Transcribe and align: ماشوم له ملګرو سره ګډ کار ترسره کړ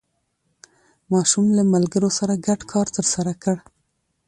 ماشوم 1.11 1.47
له 1.57 1.63
ملګرو 1.73 2.09
سره 2.19 2.33
ګډ 2.47 2.59
کار 2.71 2.87
ترسره 2.95 3.33
کړ 3.43 3.57